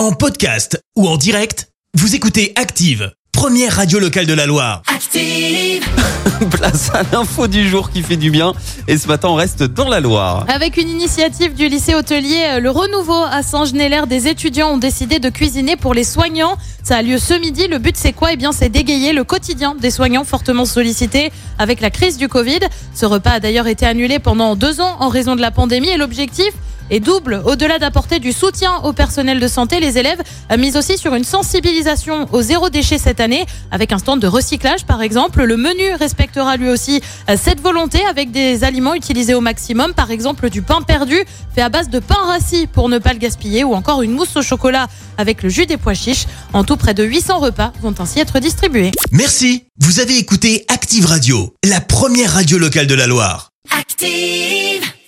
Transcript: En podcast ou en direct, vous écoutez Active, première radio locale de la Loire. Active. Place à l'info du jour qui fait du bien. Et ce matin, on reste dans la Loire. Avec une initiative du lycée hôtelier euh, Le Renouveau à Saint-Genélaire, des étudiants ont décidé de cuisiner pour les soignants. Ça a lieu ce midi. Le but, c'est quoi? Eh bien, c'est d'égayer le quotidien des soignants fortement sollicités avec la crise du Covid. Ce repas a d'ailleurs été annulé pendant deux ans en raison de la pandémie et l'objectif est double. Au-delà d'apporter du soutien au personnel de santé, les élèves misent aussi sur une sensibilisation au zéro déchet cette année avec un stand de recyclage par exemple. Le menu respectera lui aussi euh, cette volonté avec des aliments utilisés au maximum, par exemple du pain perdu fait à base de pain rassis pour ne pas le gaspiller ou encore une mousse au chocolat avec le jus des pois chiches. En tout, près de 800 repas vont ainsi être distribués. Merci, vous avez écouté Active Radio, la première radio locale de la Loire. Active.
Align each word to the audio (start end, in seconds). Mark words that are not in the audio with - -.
En 0.00 0.12
podcast 0.12 0.82
ou 0.96 1.06
en 1.06 1.18
direct, 1.18 1.68
vous 1.92 2.14
écoutez 2.14 2.54
Active, 2.56 3.12
première 3.32 3.76
radio 3.76 3.98
locale 3.98 4.24
de 4.24 4.32
la 4.32 4.46
Loire. 4.46 4.80
Active. 4.86 5.84
Place 6.50 6.90
à 6.94 7.02
l'info 7.12 7.46
du 7.48 7.68
jour 7.68 7.90
qui 7.90 8.02
fait 8.02 8.16
du 8.16 8.30
bien. 8.30 8.54
Et 8.88 8.96
ce 8.96 9.06
matin, 9.08 9.28
on 9.28 9.34
reste 9.34 9.62
dans 9.62 9.90
la 9.90 10.00
Loire. 10.00 10.46
Avec 10.48 10.78
une 10.78 10.88
initiative 10.88 11.52
du 11.52 11.68
lycée 11.68 11.94
hôtelier 11.94 12.46
euh, 12.46 12.60
Le 12.60 12.70
Renouveau 12.70 13.24
à 13.30 13.42
Saint-Genélaire, 13.42 14.06
des 14.06 14.26
étudiants 14.26 14.70
ont 14.70 14.78
décidé 14.78 15.18
de 15.18 15.28
cuisiner 15.28 15.76
pour 15.76 15.92
les 15.92 16.04
soignants. 16.04 16.56
Ça 16.82 16.96
a 16.96 17.02
lieu 17.02 17.18
ce 17.18 17.34
midi. 17.34 17.68
Le 17.68 17.76
but, 17.76 17.94
c'est 17.94 18.14
quoi? 18.14 18.32
Eh 18.32 18.36
bien, 18.36 18.52
c'est 18.52 18.70
d'égayer 18.70 19.12
le 19.12 19.24
quotidien 19.24 19.74
des 19.78 19.90
soignants 19.90 20.24
fortement 20.24 20.64
sollicités 20.64 21.30
avec 21.58 21.82
la 21.82 21.90
crise 21.90 22.16
du 22.16 22.26
Covid. 22.26 22.60
Ce 22.94 23.04
repas 23.04 23.32
a 23.32 23.40
d'ailleurs 23.40 23.66
été 23.66 23.84
annulé 23.84 24.18
pendant 24.18 24.56
deux 24.56 24.80
ans 24.80 24.96
en 24.98 25.10
raison 25.10 25.36
de 25.36 25.42
la 25.42 25.50
pandémie 25.50 25.90
et 25.90 25.98
l'objectif 25.98 26.54
est 26.90 27.00
double. 27.00 27.42
Au-delà 27.44 27.78
d'apporter 27.78 28.18
du 28.18 28.32
soutien 28.32 28.76
au 28.84 28.92
personnel 28.92 29.40
de 29.40 29.48
santé, 29.48 29.80
les 29.80 29.98
élèves 29.98 30.22
misent 30.58 30.76
aussi 30.76 30.98
sur 30.98 31.14
une 31.14 31.24
sensibilisation 31.24 32.26
au 32.32 32.42
zéro 32.42 32.68
déchet 32.68 32.98
cette 32.98 33.20
année 33.20 33.46
avec 33.70 33.92
un 33.92 33.98
stand 33.98 34.20
de 34.20 34.26
recyclage 34.26 34.84
par 34.84 35.02
exemple. 35.02 35.42
Le 35.44 35.56
menu 35.56 35.94
respectera 35.98 36.56
lui 36.56 36.68
aussi 36.68 37.00
euh, 37.28 37.36
cette 37.40 37.60
volonté 37.60 38.04
avec 38.06 38.30
des 38.30 38.64
aliments 38.64 38.94
utilisés 38.94 39.34
au 39.34 39.40
maximum, 39.40 39.94
par 39.94 40.10
exemple 40.10 40.50
du 40.50 40.62
pain 40.62 40.82
perdu 40.82 41.24
fait 41.54 41.62
à 41.62 41.68
base 41.68 41.88
de 41.88 41.98
pain 41.98 42.22
rassis 42.26 42.66
pour 42.66 42.88
ne 42.88 42.98
pas 42.98 43.12
le 43.12 43.18
gaspiller 43.18 43.64
ou 43.64 43.74
encore 43.74 44.02
une 44.02 44.12
mousse 44.12 44.36
au 44.36 44.42
chocolat 44.42 44.88
avec 45.18 45.42
le 45.42 45.48
jus 45.48 45.66
des 45.66 45.76
pois 45.76 45.94
chiches. 45.94 46.26
En 46.52 46.64
tout, 46.64 46.76
près 46.76 46.94
de 46.94 47.04
800 47.04 47.38
repas 47.38 47.72
vont 47.82 47.94
ainsi 47.98 48.20
être 48.20 48.38
distribués. 48.40 48.90
Merci, 49.12 49.64
vous 49.78 50.00
avez 50.00 50.18
écouté 50.18 50.64
Active 50.68 51.06
Radio, 51.06 51.54
la 51.64 51.80
première 51.80 52.32
radio 52.32 52.58
locale 52.58 52.86
de 52.86 52.94
la 52.94 53.06
Loire. 53.06 53.50
Active. 53.78 54.90